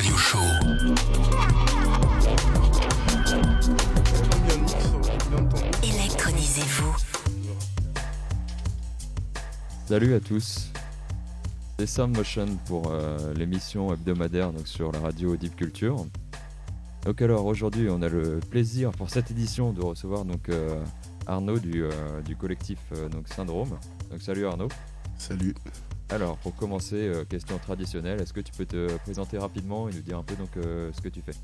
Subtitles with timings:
[0.00, 0.38] Radio Show.
[5.82, 6.96] Électronisez-vous.
[9.84, 10.70] Salut à tous.
[11.78, 16.06] C'est Sound Motion pour euh, l'émission hebdomadaire donc sur la radio Deep Culture.
[17.04, 20.82] Donc alors aujourd'hui on a le plaisir pour cette édition de recevoir donc euh,
[21.26, 23.78] Arnaud du, euh, du collectif euh, donc Syndrome.
[24.10, 24.68] Donc salut Arnaud.
[25.18, 25.54] Salut.
[26.10, 30.00] Alors pour commencer, euh, question traditionnelle, est-ce que tu peux te présenter rapidement et nous
[30.00, 31.34] dire un peu donc euh, ce que tu fais?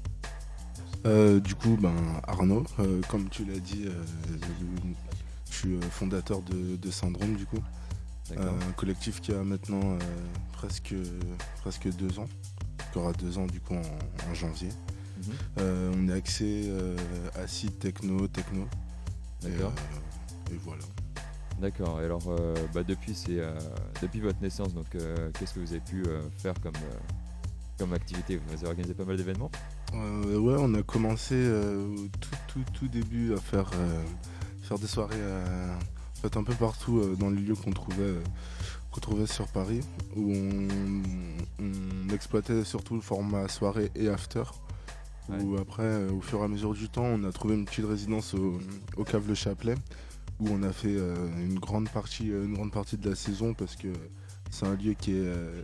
[1.06, 1.95] Euh, du coup, ben,
[2.27, 2.65] Arnaud,
[3.09, 3.84] comme tu l'as dit,
[5.48, 7.62] je suis fondateur de, de Syndrome, du coup.
[8.37, 9.98] Un collectif qui a maintenant
[10.52, 10.95] presque,
[11.61, 12.28] presque deux ans,
[12.92, 14.70] qui aura deux ans du coup en, en janvier.
[15.19, 15.95] Mhm.
[15.95, 16.73] On est axé
[17.37, 18.67] acide, techno, techno.
[19.42, 19.73] D'accord.
[20.51, 20.83] et voilà.
[21.60, 22.01] D'accord.
[22.01, 23.59] Et alors euh, bah, depuis c'est euh,
[24.02, 26.05] depuis votre naissance donc euh, qu'est-ce que vous avez pu
[26.37, 26.75] faire comme
[27.78, 28.36] comme activité?
[28.36, 29.50] Vous avez organisé pas mal d'événements?
[29.92, 33.70] Ouais, on a commencé au tout, tout, tout début à faire,
[34.62, 38.14] faire des soirées en fait, un peu partout dans les lieux qu'on trouvait,
[38.91, 39.81] qu'on trouvait sur Paris,
[40.16, 40.69] où on,
[41.61, 44.44] on exploitait surtout le format soirée et after.
[45.28, 48.33] Où après, au fur et à mesure du temps, on a trouvé une petite résidence
[48.34, 48.59] au,
[48.97, 49.75] au Cave Le Chapelet,
[50.41, 53.55] où on a fait euh, une, grande partie, euh, une grande partie de la saison
[53.55, 53.89] parce que
[54.51, 55.62] c'est un lieu qui, euh,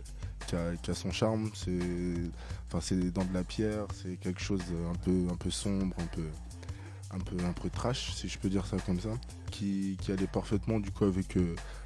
[0.51, 1.51] a, son charme.
[1.53, 1.79] C'est
[2.71, 6.25] enfin, dans de la pierre, c'est quelque chose un peu, un peu sombre, un peu,
[7.11, 9.11] un peu, un peu trash, si je peux dire ça comme ça,
[9.51, 11.37] qui, allait parfaitement du coup avec,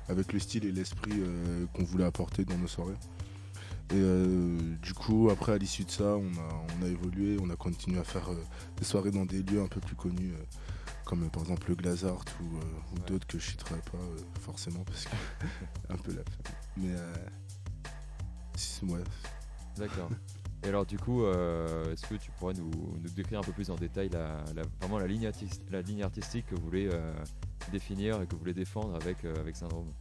[0.07, 1.21] avec le style et l'esprit
[1.73, 2.97] qu'on voulait apporter dans nos soirées.
[3.93, 4.01] Et
[4.81, 8.29] du coup, après, à l'issue de ça, on a, évolué, on a continué à faire
[8.77, 10.33] des soirées dans des lieux un peu plus connus,
[11.07, 12.59] comme par exemple le Glazart ou, euh,
[12.91, 13.05] ou Ouais.
[13.07, 15.15] d'autres que je citerai pas euh, forcément parce que
[15.89, 16.21] un peu la.
[16.75, 17.13] Mais euh,
[18.93, 19.03] ouais,
[19.77, 20.09] D'accord.
[20.63, 23.69] Et alors du coup, euh, est-ce que tu pourrais nous, nous décrire un peu plus
[23.69, 25.29] en détail la, la- vraiment la ligne,
[25.71, 26.89] la ligne artistique que vous voulez
[27.71, 29.93] définir et que vous voulez défendre avec, avec Syndrome?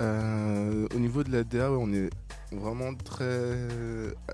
[0.00, 2.08] Au niveau de la DA, ouais, on est
[2.50, 3.68] vraiment très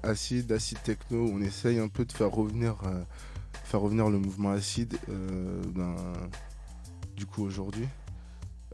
[0.04, 1.28] acide, acide techno.
[1.32, 2.76] On essaye un peu de faire revenir,
[3.64, 5.94] faire revenir le mouvement acide euh, ben,
[7.16, 7.86] du coup aujourd'hui.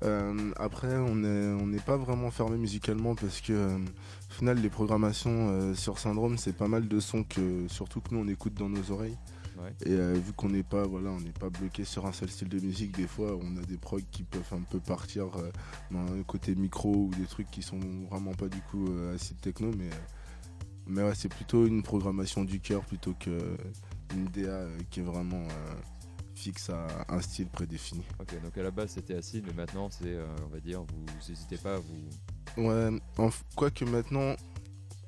[0.02, 4.58] Euh, après, on n'est on n'est pas vraiment fermé musicalement parce que euh, au final,
[4.58, 8.28] les programmations euh, sur Syndrome, c'est pas mal de sons que surtout que nous on
[8.28, 9.18] écoute dans nos oreilles.
[9.58, 9.74] Ouais.
[9.84, 12.58] Et vu qu'on n'est pas voilà, on n'est pas bloqué sur un seul style de
[12.60, 15.26] musique, des fois on a des prods qui peuvent un peu partir
[15.90, 17.78] dans un côté micro ou des trucs qui sont
[18.10, 19.90] vraiment pas du coup acide techno, mais
[20.86, 23.58] mais ouais, c'est plutôt une programmation du cœur plutôt que
[24.14, 25.74] une DA euh, qui est vraiment euh,
[26.34, 28.02] fixe à un style prédéfini.
[28.18, 31.04] Ok, donc à la base c'était acide, mais maintenant c'est, euh, on va dire, vous
[31.28, 32.08] n'hésitez pas à vous...
[32.56, 32.90] Ouais,
[33.54, 34.34] quoique maintenant,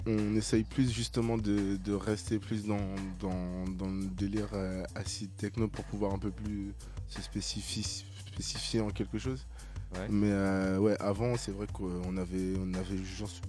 [0.07, 5.35] on essaye plus justement de, de rester plus dans, dans, dans le délire euh, acide
[5.37, 6.75] techno pour pouvoir un peu plus
[7.09, 7.83] se spécifier,
[8.27, 9.47] spécifier en quelque chose.
[9.95, 10.07] Ouais.
[10.09, 12.97] Mais euh, ouais, avant, c'est vrai qu'on avait, on avait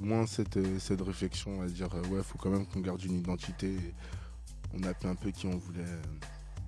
[0.01, 3.67] moins cette, cette réflexion à dire, ouais, faut quand même qu'on garde une identité.
[3.67, 3.93] et
[4.73, 5.85] on appelait un peu qui on voulait.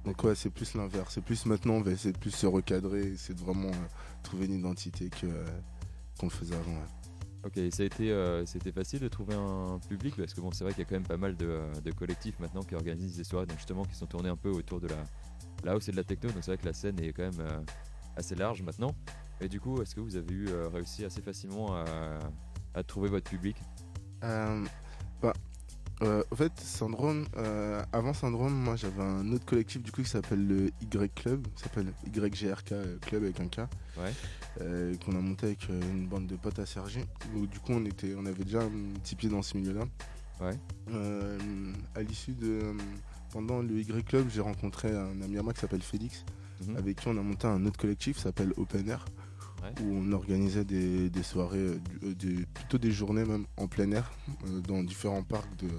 [0.06, 1.16] Donc ouais, c'est plus l'inverse.
[1.16, 3.88] C'est plus maintenant, on va essayer de plus se recadrer, essayer de vraiment euh,
[4.22, 5.46] trouver une identité que, euh,
[6.20, 6.74] qu'on le faisait avant.
[6.74, 6.88] ouais.
[7.44, 10.16] Ok, ça a été, euh, c'était facile de trouver un public?
[10.16, 12.40] Parce que bon, c'est vrai qu'il y a quand même pas mal de, de collectifs
[12.40, 15.04] maintenant qui organisent des soirées, donc justement qui sont tournés un peu autour de la,
[15.64, 16.32] la house et de la techno.
[16.32, 17.64] Donc c'est vrai que la scène est quand même
[18.16, 18.96] assez large maintenant.
[19.42, 21.84] Et du coup, est-ce que vous avez eu réussi assez facilement à,
[22.74, 23.58] à trouver votre public?
[24.22, 25.34] Bah,
[26.02, 30.10] euh, en fait, Syndrome, euh, avant Syndrome, moi j'avais un autre collectif du coup qui
[30.10, 33.60] s'appelle le Y Club, qui s'appelle YGRK euh, Club avec un K,
[33.98, 34.12] Ouais.
[34.62, 37.00] euh, qu'on a monté avec euh, une bande de potes à Sergi.
[37.36, 38.70] Où du coup on était, on avait déjà un
[39.02, 39.86] petit pied dans ce milieu-là.
[40.42, 40.58] Ouais.
[40.92, 41.38] Euh,
[41.96, 42.74] à l'issue de, euh,
[43.32, 46.26] pendant le Y Club, j'ai rencontré un ami à moi qui s'appelle Félix,
[46.68, 46.78] Mhm.
[46.78, 49.06] avec qui on a monté un autre collectif qui s'appelle Open Air,
[49.66, 49.84] Ouais.
[49.84, 53.90] où on organisait des, des soirées, euh, euh, des- plutôt des journées même en plein
[53.92, 54.12] air,
[54.48, 55.70] euh, dans différents parcs de,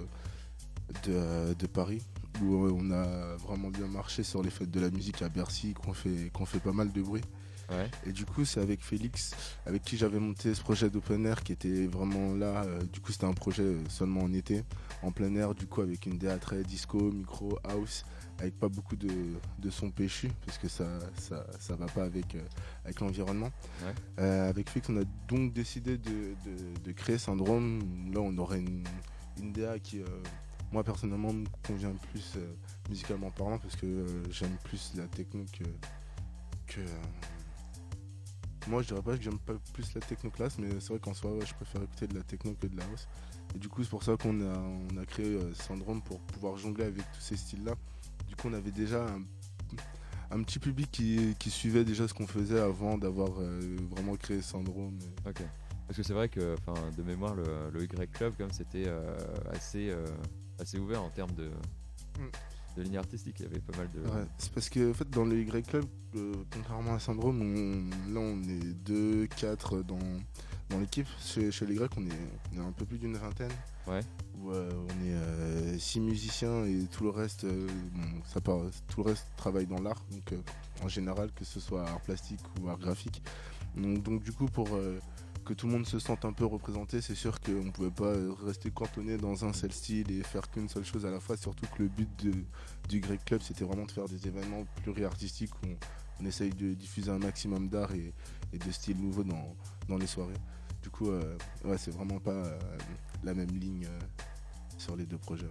[1.11, 2.03] de, de Paris,
[2.43, 5.93] où on a vraiment bien marché sur les fêtes de la musique à Bercy, qu'on
[5.93, 7.23] fait, qu'on fait pas mal de bruit.
[7.71, 7.91] Ouais.
[8.07, 9.33] Et du coup, c'est avec Félix,
[9.67, 12.63] avec qui j'avais monté ce projet d'open air qui était vraiment là.
[12.65, 14.63] euh, du coup, c'était un projet seulement en été,
[15.03, 18.05] en plein air, du coup, avec une DA très disco, micro, house,
[18.39, 19.09] avec pas beaucoup de,
[19.59, 20.87] de sons péchus, parce que ça,
[21.19, 22.43] ça, ça va pas avec, euh,
[22.85, 23.51] avec l'environnement.
[23.83, 23.95] Ouais.
[24.19, 26.11] Euh, avec Félix, on a donc décidé de,
[26.45, 27.81] de- de créer Syndrome.
[28.13, 28.85] Là, on aurait une,
[29.39, 30.07] une DA qui, euh,
[30.73, 32.37] moi, personnellement, me convient plus
[32.91, 35.65] musicalement parlant, parce que j'aime plus la techno que.
[36.75, 36.81] que
[38.69, 41.15] moi je dirais pas que j'aime pas plus la techno classe, mais c'est vrai qu'en
[41.15, 43.07] soi, je préfère écouter de la techno que de la house.
[43.55, 46.85] Et du coup, c'est pour ça qu'on a, on a créé Syndrome pour pouvoir jongler
[46.87, 47.75] avec tous ces styles-là.
[48.37, 49.07] Du coup, on avait déjà
[50.31, 53.31] un, petit public qui, suivait déjà ce qu'on faisait avant d'avoir
[53.91, 54.99] vraiment créé Syndrome.
[55.27, 55.43] Ok.
[55.87, 56.55] Parce que c'est vrai que,
[56.97, 58.93] de mémoire, le, Y Club, comme c'était
[59.51, 59.91] assez,
[60.61, 61.47] assez ouvert en termes de.
[62.19, 62.29] Mm
[62.77, 63.37] de ligne artistique.
[63.41, 64.01] Il y avait pas mal de.
[64.01, 65.85] Ouais, c'est parce que en fait, dans le Y Club,
[66.15, 69.99] euh, contrairement à Syndrome, on, là on est 2, 4 dans,
[70.71, 71.07] dans l'équipe.
[71.21, 73.53] Chez, chez, les Grecs, on est, un peu plus d'une vingtaine.
[73.87, 74.01] Ouais.
[74.41, 77.47] Où, euh, on est 6 euh, musiciens et tout le reste,
[78.25, 78.59] ça part,
[78.89, 80.03] tout le reste travaille dans l'art.
[80.11, 80.35] Donc
[80.83, 83.23] en général, que ce soit art plastique ou art graphique.
[83.77, 84.69] Donc, donc du coup, pour
[85.47, 88.13] que tout le monde se sente un peu représenté, c'est sûr qu'on ne pouvait pas
[88.45, 91.67] rester cantonné dans un seul style et faire qu'une seule chose à la fois, surtout
[91.67, 92.09] que le but
[92.89, 95.69] du Great Club, c'était vraiment de faire des événements pluriartistiques où
[96.21, 98.13] on, essaye de diffuser un maximum d'art et,
[98.53, 100.35] de styles nouveaux dans, les soirées.
[100.87, 102.59] Du coup, euh, ouais, c'est vraiment pas euh,
[103.25, 104.01] la même ligne euh,
[104.79, 105.51] sur les deux projets.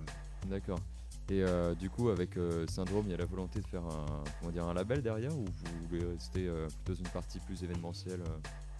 [0.49, 0.79] D'accord.
[1.27, 1.43] Et
[1.79, 2.37] du coup, avec
[2.69, 5.87] Syndrome, il y a la volonté de faire un, dire, un label derrière ou vous
[5.89, 6.47] voulez rester
[6.83, 8.21] plutôt une partie plus événementielle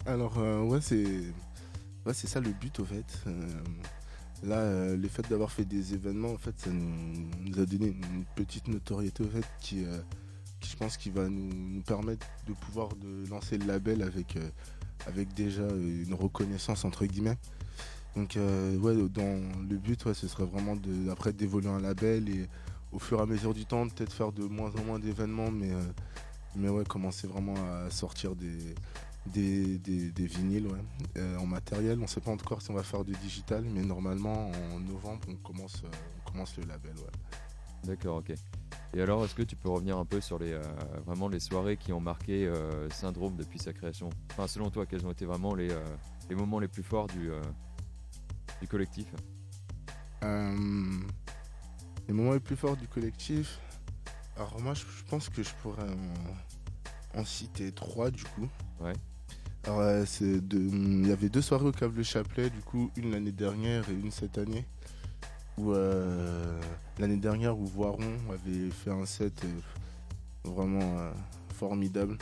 [0.06, 1.04] alors, euh, ouais, c'est
[2.06, 3.18] ouais, c'est ça le but, au fait.
[3.26, 3.48] Euh,
[4.44, 8.24] là, euh, le fait d'avoir fait des événements, en fait, ça nous, a donné une
[8.36, 9.84] petite notoriété, au fait, qui,
[10.60, 14.38] qui je pense, qui va nous, permettre de pouvoir de lancer le label avec,
[15.06, 17.38] avec déjà une reconnaissance, entre guillemets.
[18.14, 22.48] Donc, ouais, dans le but, ouais, ce serait vraiment de, après d'évoluer un label et
[22.92, 25.70] au fur et à mesure du temps, peut-être faire de moins en moins d'événements, mais,
[26.54, 28.74] mais ouais, commencer vraiment à sortir des
[29.32, 30.68] des, des, vinyles
[31.16, 31.98] euh, en matériel.
[31.98, 35.20] On ne sait pas encore si on va faire du digital, mais normalement en novembre
[35.28, 35.88] on commence, euh,
[36.20, 36.94] on commence le label.
[37.84, 38.34] D'accord, ok.
[38.96, 40.62] Et alors, est-ce que tu peux revenir un peu sur les, euh,
[41.04, 42.50] vraiment les soirées qui ont marqué
[42.90, 44.08] Syndrome depuis sa création?
[44.32, 45.68] Enfin, selon toi, quels ont été vraiment les,
[46.30, 47.28] les moments les plus forts du,
[48.62, 49.06] du collectif?
[50.22, 53.60] Les moments les plus forts du collectif?
[54.36, 55.82] Alors moi, je, pense que je pourrais
[57.14, 58.48] en, en citer trois du coup.
[58.80, 58.94] Ouais.
[59.64, 63.32] Alors, euh, il y avait deux soirées au Cave Le Chapelet, du coup, une l'année
[63.32, 64.64] dernière et une cette année.
[65.58, 66.60] Euh,
[66.98, 70.96] l'année dernière, où Voiron avait fait un set euh, vraiment
[71.54, 72.18] formidable.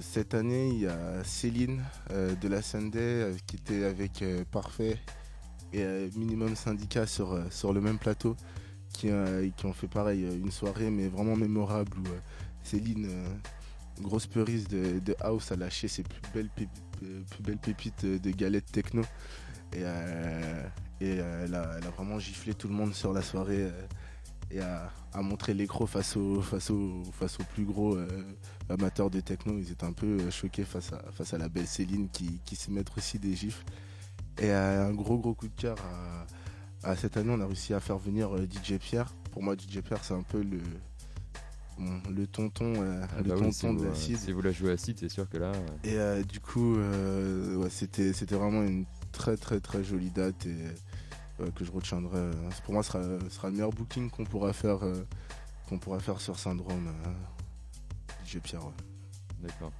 [0.00, 4.98] cette année, il y a Céline de la Sunday qui était avec Parfait
[5.72, 8.36] et Minimum Syndicat sur, sur le même plateau,
[8.92, 9.08] qui,
[9.56, 12.04] qui ont fait pareil, une soirée mais vraiment mémorable où
[12.62, 13.08] Céline
[14.00, 19.02] grosse puriste de, house a lâché ses plus belles, pépites de galettes techno.
[19.72, 20.62] Et, euh,
[21.02, 23.86] euh, elle, a, vraiment giflé tout le monde sur la soirée euh,
[24.50, 24.90] et a,
[25.22, 26.70] montré l'écro face au, face,
[27.12, 27.96] face au plus gros
[28.68, 29.58] amateurs de techno.
[29.58, 32.70] Ils étaient un peu choqués face à, face à la belle Céline qui, qui se
[32.70, 33.64] met aussi des gifs.
[34.38, 35.78] Et un gros gros coup de cœur
[36.84, 39.12] à, cette année, on a réussi à faire venir DJ Pierre.
[39.32, 40.60] Pour moi, DJ Pierre, c'est un peu le,
[42.10, 44.18] le tonton, euh, ah le bah tonton de l'acide.
[44.18, 45.52] si vous la jouez acide, c'est sûr que là.
[45.84, 48.84] Et euh, du coup, euh, c'était c'était vraiment une
[49.16, 50.56] très très très jolie date et
[51.54, 52.30] que je retiendrai.
[52.64, 54.78] Pour moi, ce sera, sera le meilleur booking qu'on pourra faire
[55.68, 56.92] qu'on pourra faire sur Syndrome.
[58.24, 58.62] DJ Pierre.
[59.40, 59.72] D'accord.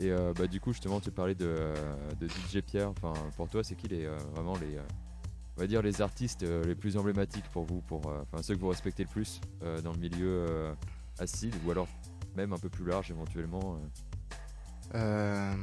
[0.00, 1.74] Et bah, du coup, justement, tu parlais de,
[2.20, 2.90] de DJ Pierre.
[2.90, 4.78] Enfin, pour toi, c'est qui les vraiment les
[5.56, 8.68] on va dire les artistes les plus emblématiques pour vous, pour enfin ceux que vous
[8.68, 9.40] respectez le plus
[9.82, 10.74] dans le milieu
[11.18, 11.88] acide ou alors
[12.36, 13.78] même un peu plus large éventuellement
[14.94, 15.54] euh,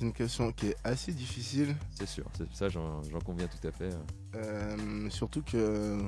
[0.00, 1.74] une question qui est assez difficile.
[1.94, 3.92] C'est sûr, ça j'en conviens tout à fait.
[3.92, 4.02] Hein.
[4.36, 5.98] Euh, surtout que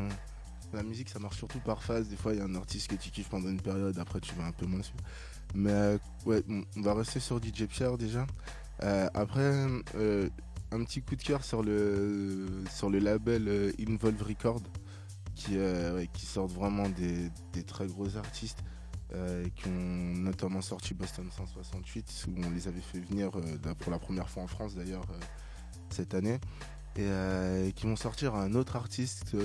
[0.73, 2.09] la musique ça marche surtout par phase.
[2.09, 4.35] Des fois il y a un artiste que tu kiffes pendant une période, après tu
[4.35, 4.93] vas un peu moins dessus.
[5.55, 8.27] Mais euh, ouais, on va rester sur DJ Pierre déjà.
[8.81, 9.67] après,
[10.73, 14.63] un petit coup de cœur sur le, sur le label Involve Record
[15.37, 17.31] qui, euh, qui sortent vraiment des,
[17.63, 18.65] très gros artistes.
[19.15, 23.93] Euh, qui ont notamment sorti Boston 168 où on les avait fait venir euh, pour
[23.93, 25.05] la première fois en France d'ailleurs
[25.91, 26.41] cette année
[26.97, 29.37] et qui vont sortir un autre artiste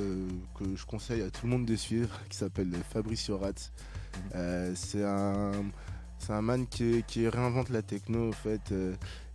[0.55, 3.71] que je conseille à tout le monde de suivre qui s'appelle Fabricio Ratz.
[4.33, 4.75] Mhm.
[4.75, 5.51] c'est un
[6.17, 8.73] c'est un man qui, qui, réinvente la techno en fait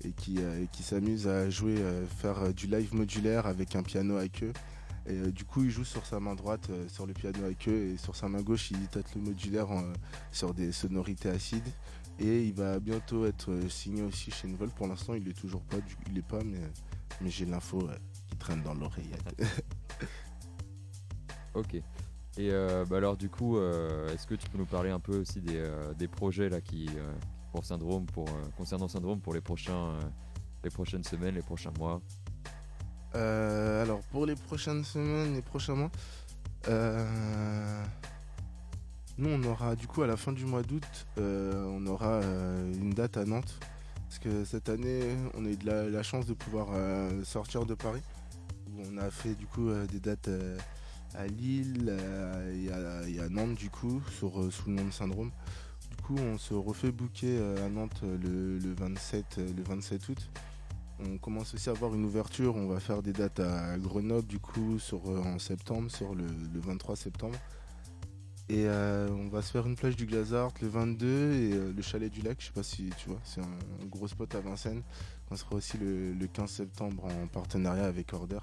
[0.04, 0.38] et qui,
[0.72, 1.76] qui s'amuse à jouer,
[2.18, 4.52] faire du live modulaire avec un piano à queue.
[5.08, 7.68] Et euh, du coup, il joue sur sa main droite euh, sur le piano avec
[7.68, 9.68] eux et sur sa main gauche, il tâte le modulaire
[10.32, 11.68] sur des sonorités acides.
[12.18, 14.70] Et il va bientôt être euh, signé aussi chez Envol.
[14.70, 15.76] Pour l'instant, il est toujours pas,
[16.10, 16.60] il est pas, mais,
[17.20, 17.88] mais j'ai l'info
[18.28, 19.44] qui traîne dans l'oreillette.
[21.54, 21.76] ok.
[22.38, 26.08] Et bah alors du coup, est-ce que tu peux nous parler un peu aussi des,
[26.08, 26.86] projets là qui,
[27.50, 29.98] pour Syndrome, pour, concernant Syndrome pour les, prochains,
[30.62, 32.02] les prochaines semaines, les prochains mois?
[33.16, 35.90] Alors, pour les prochaines semaines, les prochains mois,
[39.18, 43.16] nous, on aura du coup à la fin du mois d'août, on aura une date
[43.16, 43.58] à Nantes.
[44.08, 45.02] Parce que cette année,
[45.34, 46.68] on a eu de la, chance de pouvoir
[47.24, 48.02] sortir de Paris.
[48.78, 50.28] on a fait du coup des dates
[51.16, 51.96] à Lille
[52.54, 55.30] et à, Nantes du coup, euh, sous le nom de Syndrome.
[55.90, 60.30] Du coup, on se refait booker euh, à Nantes le, 27, le 27 août.
[60.98, 62.56] On commence aussi à avoir une ouverture.
[62.56, 66.96] On va faire des dates à Grenoble du coup euh, en septembre, sur le, 23
[66.96, 67.38] septembre.
[68.48, 72.22] Et on va se faire une plage du Glazart le 22 et le chalet du
[72.22, 74.82] lac, je sais pas si tu vois, c'est un, gros spot à Vincennes.
[75.32, 78.38] On sera aussi le, le 15 septembre en partenariat avec Order.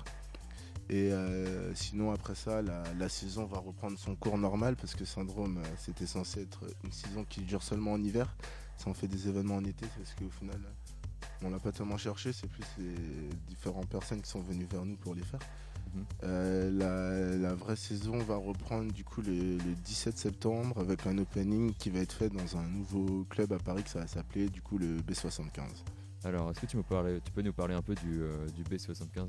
[0.89, 5.57] Et euh, sinon, après ça, la, saison va reprendre son cours normal parce que Syndrome,
[5.57, 8.36] euh, c'était censé être une saison qui dure seulement en hiver.
[8.77, 10.60] Ça en fait des événements en été parce qu'au final,
[11.45, 12.33] on l'a pas tellement cherché.
[12.33, 12.95] C'est plus les
[13.47, 15.39] différentes personnes qui sont venues vers nous pour les faire.
[15.93, 16.05] Mhm.
[16.23, 21.89] Euh, la, vraie saison va reprendre du coup le, 17 septembre avec un opening qui
[21.89, 24.77] va être fait dans un nouveau club à Paris que ça va s'appeler du coup
[24.77, 25.62] le B75.
[26.23, 26.83] Alors, est-ce que tu, me
[27.19, 28.21] tu peux nous parler un peu du,
[28.55, 29.27] du B75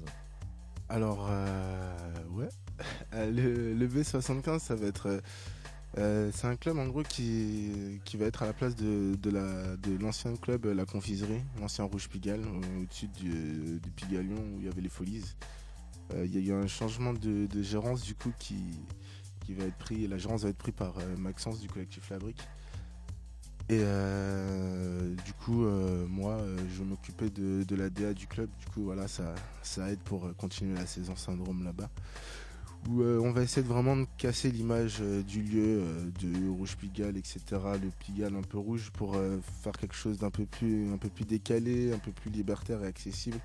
[0.89, 2.49] alors, euh, ouais.
[3.15, 3.31] Euh,
[3.77, 5.21] le, B75, ça va être.
[5.99, 10.35] Euh, c'est un club en gros qui, va être à la place de, de l'ancien
[10.37, 12.43] club La Confiserie, l'ancien Rouge Pigalle,
[12.81, 15.25] au-dessus du, Pigalion où il y avait les Folies.
[16.15, 18.57] Il y a eu un changement de, gérance du coup qui,
[19.49, 22.43] va être pris, la gérance va être prise par Maxence du collectif Fabrique.
[23.71, 28.51] Et euh, du coup, euh, moi, euh, je m'occupais de, de, la DA du club.
[28.59, 31.89] Du coup, voilà, ça aide pour continuer la saison syndrome là-bas.
[32.89, 35.83] Où on va essayer de vraiment de casser l'image du lieu,
[36.21, 37.41] de Rouge Pigalle, etc.
[37.83, 39.17] Le Pigalle un peu rouge pour
[39.63, 43.39] faire quelque chose d'un peu plus, peu plus décalé, un peu plus libertaire et accessible.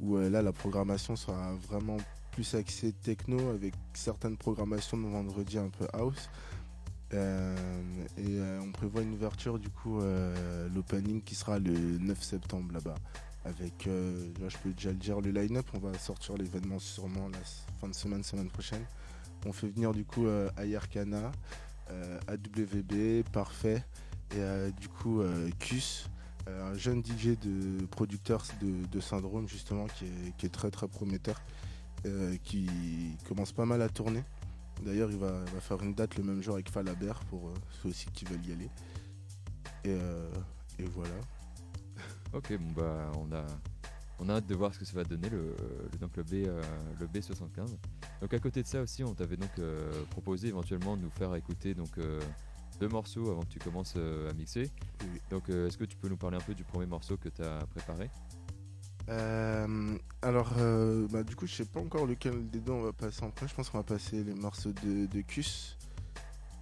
[0.00, 1.98] Où là, la programmation sera vraiment
[2.32, 6.28] plus axée techno avec certaines programmations de vendredi un peu house.
[7.14, 7.54] Euh,
[8.16, 12.72] et euh, on prévoit une ouverture du coup euh, l'opening qui sera le 9 septembre
[12.72, 12.94] là-bas
[13.44, 17.38] avec là je peux déjà le dire le line-up on va sortir l'événement sûrement la
[17.80, 18.84] fin de semaine semaine prochaine
[19.46, 21.32] on fait venir du coup Ayarkana
[22.28, 23.84] AWB Parfait
[24.36, 25.22] et du coup
[25.58, 26.08] Cus
[26.46, 31.40] un jeune DJ de producteur de, Syndrome justement qui est, très très prometteur
[32.44, 32.68] qui
[33.26, 34.22] commence pas mal à tourner
[34.84, 38.06] D'ailleurs, il va, faire une date le même jour avec Falabert pour euh, ceux aussi
[38.12, 38.70] qui veulent y aller.
[39.84, 40.30] Et, euh,
[40.94, 41.14] voilà.
[42.32, 43.44] Ok, bon bah on a,
[44.18, 45.54] on a hâte de voir ce que ça va donner le,
[46.00, 46.62] donc le, B, euh,
[46.98, 47.76] le B75.
[48.20, 49.50] Donc à côté de ça aussi, on t'avait donc
[50.10, 51.90] proposé éventuellement de nous faire écouter donc
[52.80, 54.70] deux morceaux avant que tu commences à mixer.
[55.30, 57.66] Donc est-ce que tu peux nous parler un peu du premier morceau que tu as
[57.66, 58.10] préparé?
[59.08, 62.92] Euh, alors, euh, bah, du coup, je sais pas encore lequel des deux on va
[62.92, 63.48] passer en premier.
[63.48, 65.76] Je pense qu'on va passer les morceaux de, de Kus.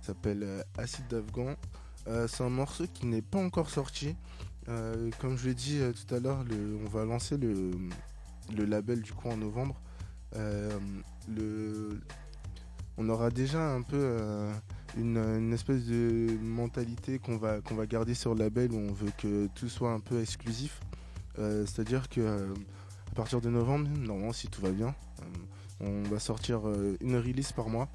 [0.00, 1.56] Ça s'appelle euh, Acide d'Afghan.
[2.28, 4.16] c'est un morceau qui n'est pas encore sorti.
[4.66, 6.44] Comme je l'ai dit tout à l'heure,
[6.84, 7.72] on va lancer le,
[8.64, 9.80] label du coup en novembre.
[10.34, 12.00] le,
[12.96, 14.16] on aura déjà un peu
[14.96, 19.68] une, espèce de mentalité qu'on va, garder sur le label où on veut que tout
[19.68, 20.80] soit un peu exclusif.
[21.38, 22.54] Euh, c'est-à-dire que euh,
[23.12, 25.24] à partir de novembre, normalement, si tout va bien, euh,
[25.80, 26.62] on va sortir
[27.00, 27.88] une release par mois.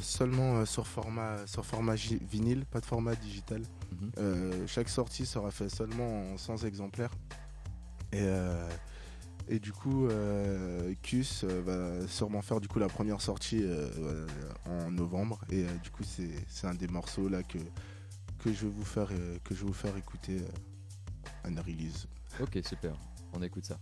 [0.00, 3.62] seulement sur format, sur format vinyle, pas de format digital.
[3.92, 4.66] Mhm.
[4.66, 7.12] chaque sortie sera faite seulement en 100 exemplaires.
[8.12, 8.26] Et,
[9.48, 10.08] et du coup,
[11.02, 13.64] Cus va sûrement faire du coup la première sortie
[14.66, 15.40] en novembre.
[15.50, 17.58] Et du coup, c'est un des morceaux là que,
[18.38, 19.08] que je vais vous faire,
[19.44, 20.38] que je vais vous faire écouter
[21.44, 22.06] un release.
[22.40, 22.94] Ok, super.
[23.32, 23.78] On écoute ça.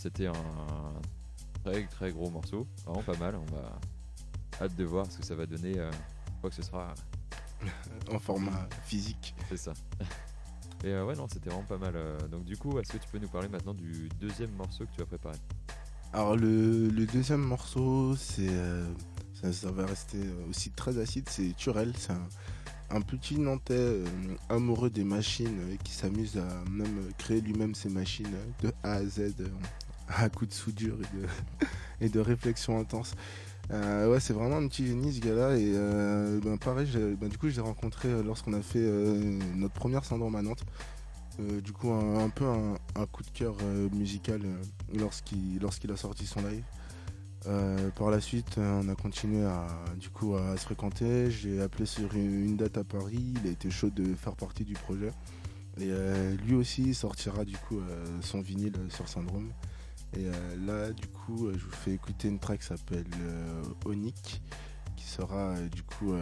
[0.00, 0.32] C'était un
[1.62, 3.78] très très gros morceau, vraiment pas mal, on va
[4.62, 5.90] hâte de voir ce que ça va donner, euh,
[6.40, 6.94] quoi que ce sera,
[8.10, 9.34] en format physique.
[9.50, 9.74] c'est ça.
[10.84, 11.92] Et euh, ouais non c'était vraiment pas mal.
[11.96, 14.92] euh, donc du coup est-ce que tu peux nous parler maintenant du deuxième morceau que
[14.96, 15.36] tu as préparé?
[16.14, 18.86] Alors le, le deuxième morceau, c'est euh,
[19.34, 22.28] ça, ça va rester aussi très acide, c'est Turel, c'est un,
[22.88, 24.04] un petit Nantais euh,
[24.48, 28.94] amoureux des machines euh, qui s'amuse à même créer lui-même ses machines euh, de A
[28.94, 29.48] à Z euh,
[30.16, 30.96] à coups de soudure
[32.00, 33.14] et de, réflexion intense.
[33.70, 36.88] Euh, c'est vraiment un petit génie ce gars-là et euh, ben, pareil,
[37.20, 38.80] ben, du coup je l'ai rencontré euh, lorsqu'on a fait
[39.54, 40.64] notre première syndrome à Nantes.
[41.64, 43.56] Du coup, un, peu un, coup de cœur
[43.92, 44.42] musical
[44.92, 46.64] lorsqu'il a sorti son live.
[47.96, 49.66] Par la suite, on a continué à,
[49.98, 51.30] du coup, à se fréquenter.
[51.30, 53.32] J'ai appelé sur une, date à Paris.
[53.42, 55.12] Il a été chaud de faire partie du projet.
[55.80, 55.90] Et
[56.44, 57.80] lui aussi sortira du coup
[58.20, 59.50] son vinyle sur Syndrome.
[60.16, 63.62] Et euh, là, du coup, euh, je vous fais écouter une track qui s'appelle euh,
[63.84, 64.42] Onic,
[64.96, 66.14] qui sera du coup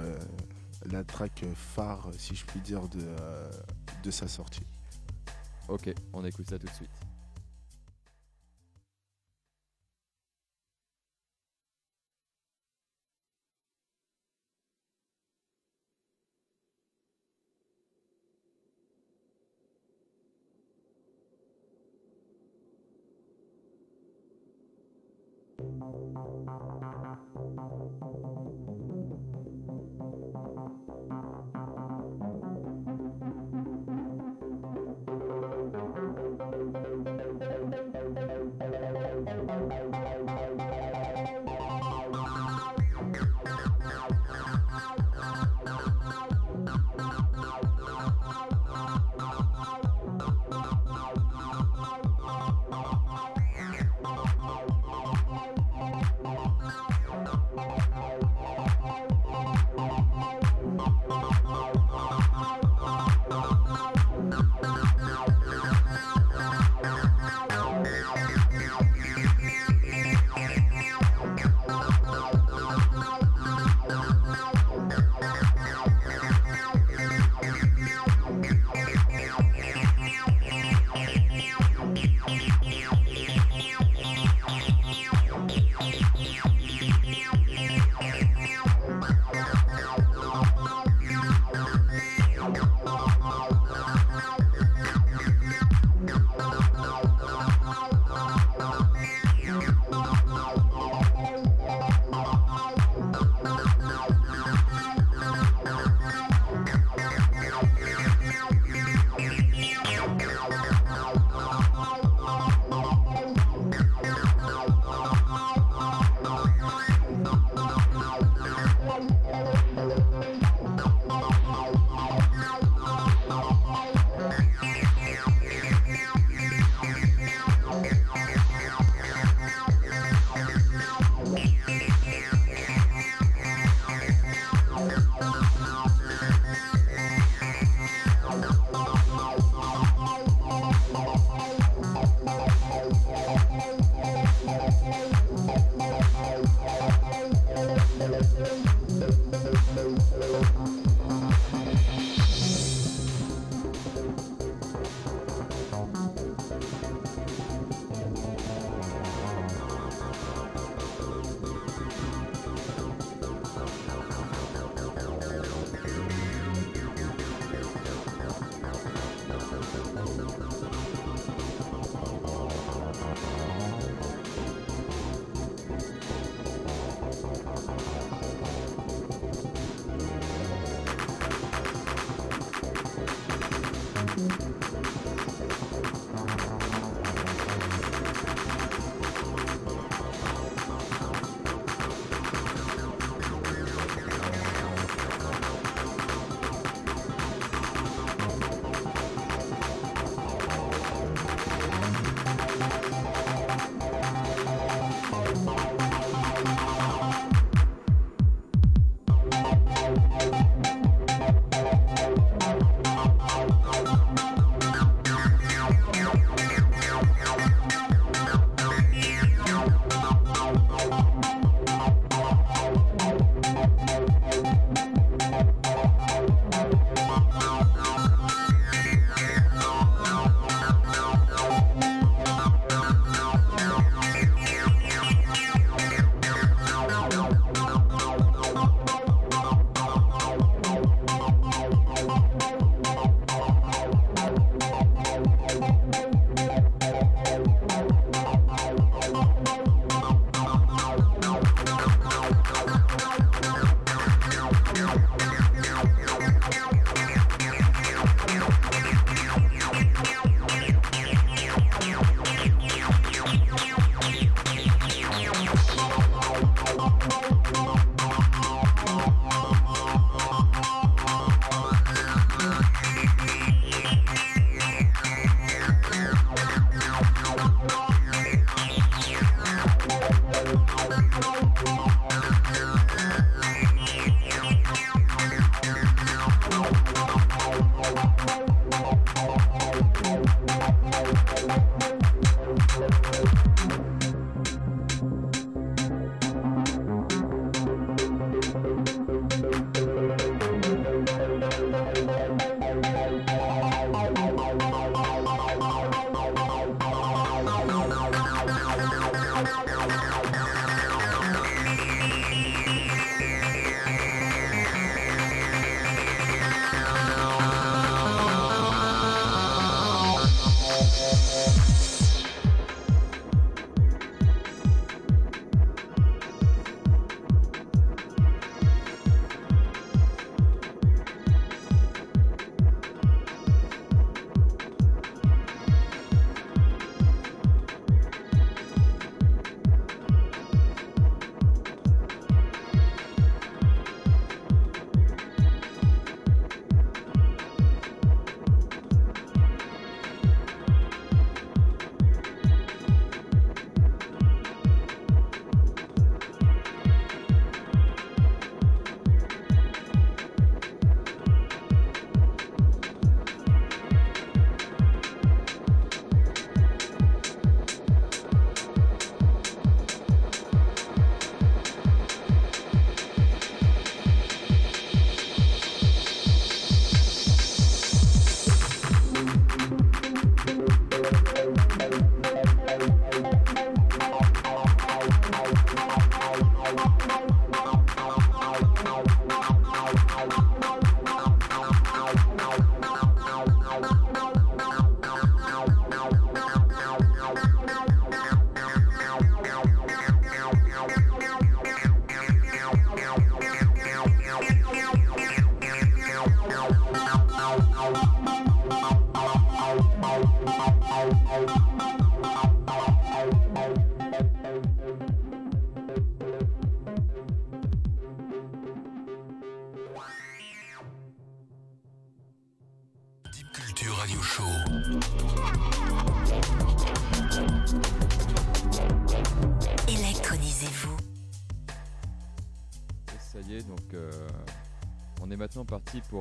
[0.90, 3.04] la track phare, si je puis dire, de,
[4.02, 4.66] de sa sortie.
[5.68, 7.07] Ok, on écoute ça tout de suite.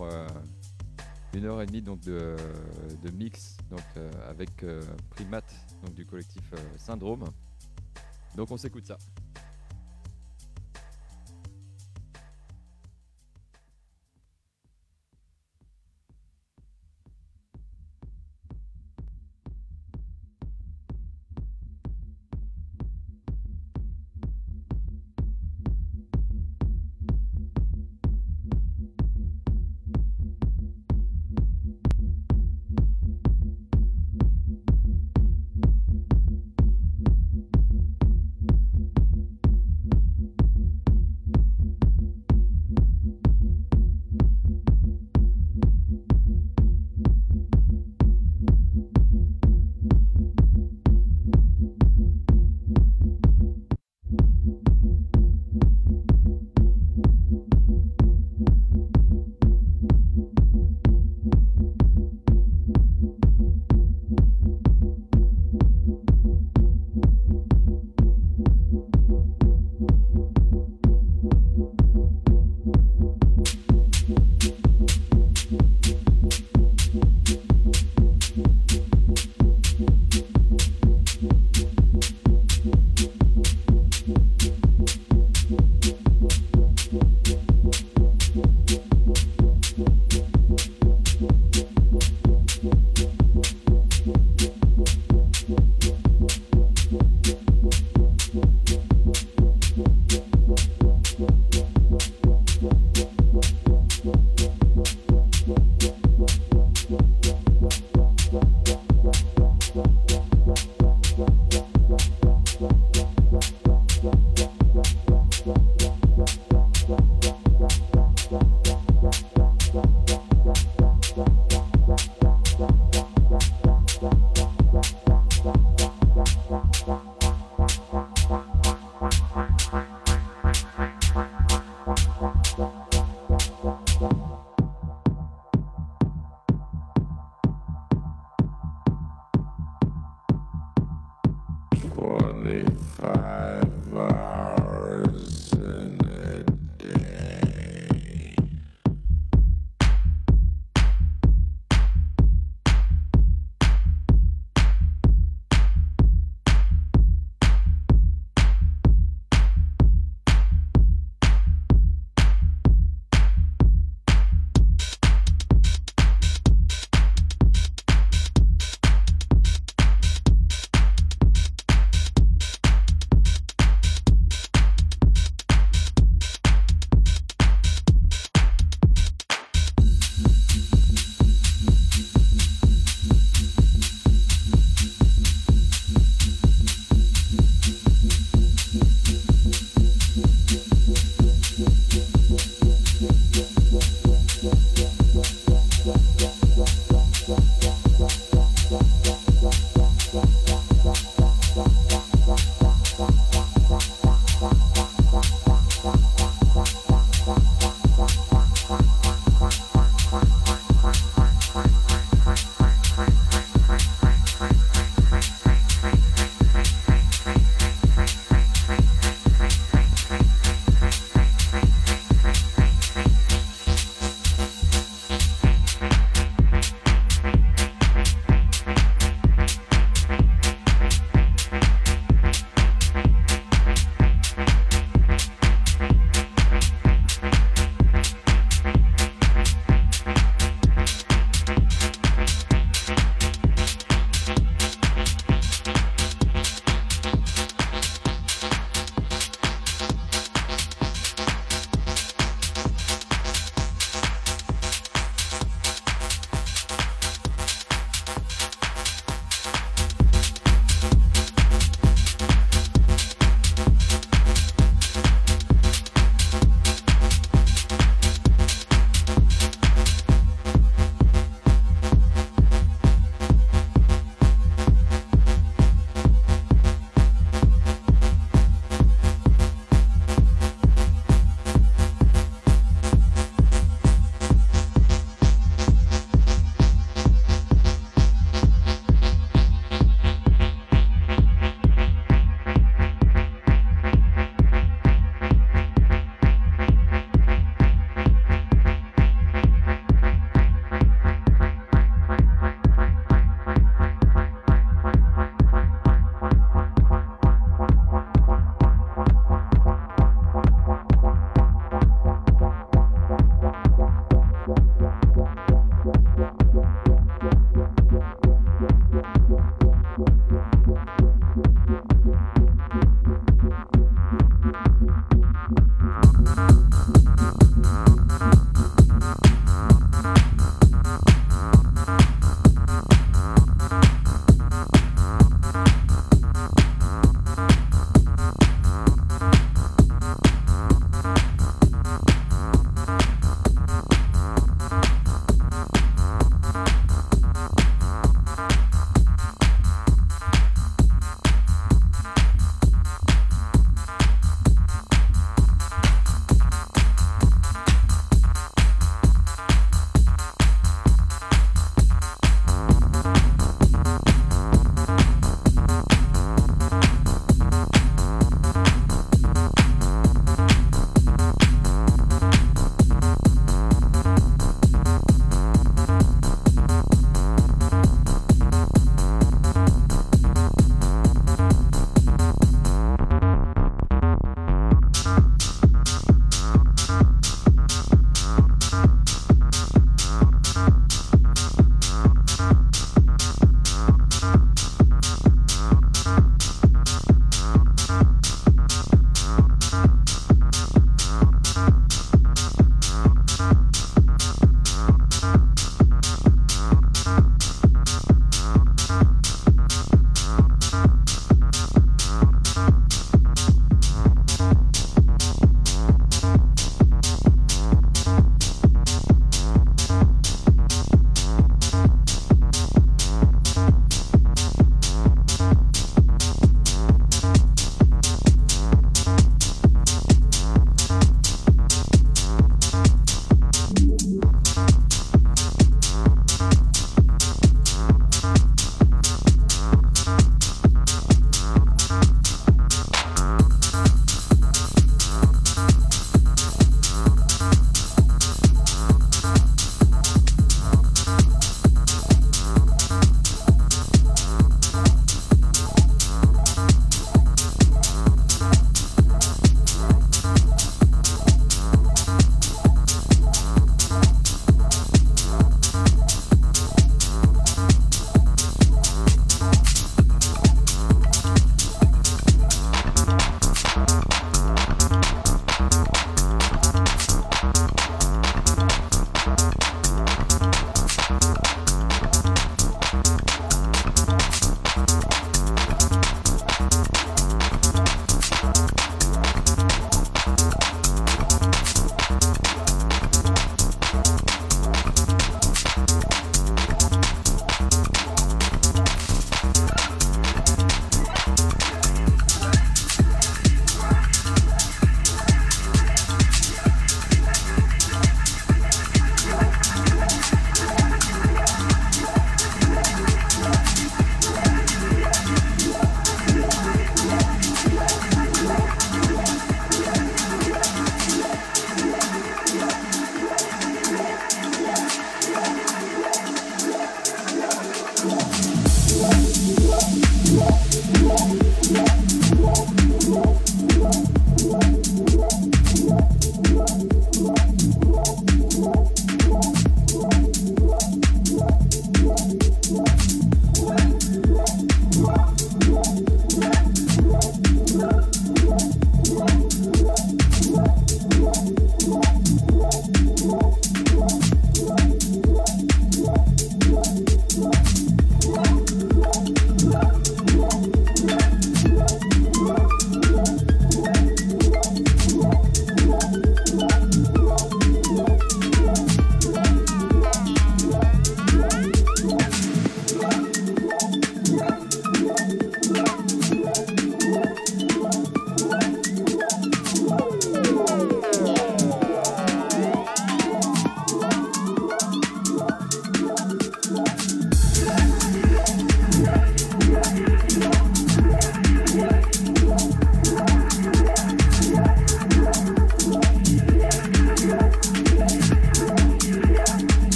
[0.00, 0.26] Euh,
[1.34, 2.36] une heure et demie donc de,
[3.02, 6.42] de mix donc euh, avec euh, Primate donc du collectif
[6.76, 7.24] Syndrome.
[8.36, 8.98] Donc on s'écoute ça.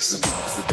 [0.00, 0.69] place.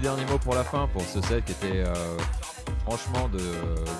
[0.00, 1.94] dernier mot pour la fin pour ce set qui était euh,
[2.84, 3.40] franchement de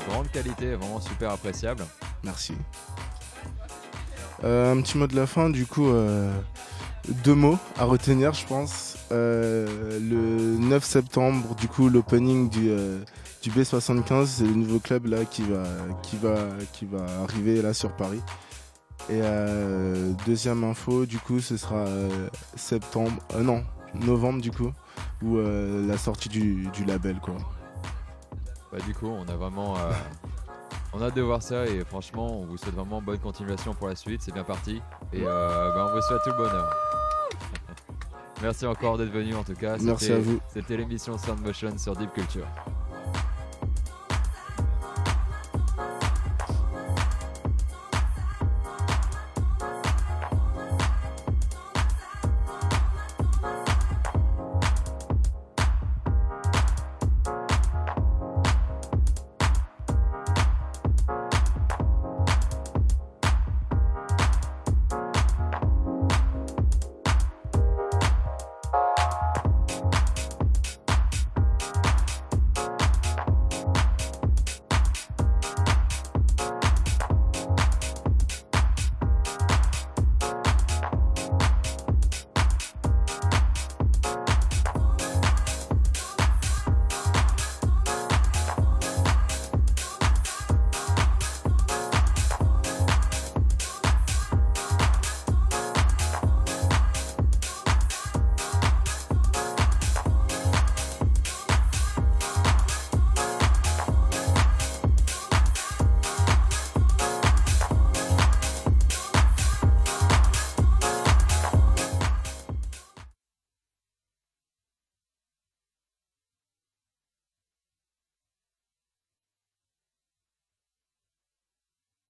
[0.09, 1.85] grande qualité, vraiment super appréciable.
[2.25, 2.55] Merci.
[4.43, 6.33] Euh, un petit mot de la fin, du coup, euh,
[7.25, 8.97] deux mots à retenir, je pense.
[9.11, 9.67] Le
[10.59, 12.71] 9 septembre, du coup, l'opening du,
[13.43, 15.65] du B75, c'est le nouveau club là qui va,
[16.03, 16.37] qui va,
[16.73, 18.23] qui va arriver là sur Paris.
[19.11, 19.21] Et
[20.25, 21.85] deuxième info, du coup, ce sera
[22.55, 23.65] septembre, non,
[23.95, 24.73] novembre du coup,
[25.23, 27.37] ou euh, la sortie du, du label quoi.
[28.73, 29.77] Bah, du coup, on a vraiment.
[29.77, 29.91] euh,
[30.93, 33.89] on a hâte de voir ça et franchement, on vous souhaite vraiment bonne continuation pour
[33.89, 34.23] la suite.
[34.23, 34.81] C'est bien parti.
[35.13, 36.73] Et euh, bah, on vous souhaite tout le bonheur.
[38.43, 39.77] Merci encore d'être venu en tout cas.
[39.81, 40.41] Merci à vous.
[40.49, 42.47] C'était l'émission Sound Motion sur Deep Culture.